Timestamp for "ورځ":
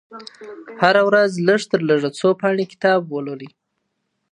1.09-1.31